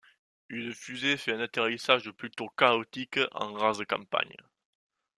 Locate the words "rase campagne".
3.53-4.35